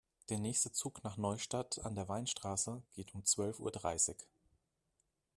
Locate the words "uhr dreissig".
3.59-4.17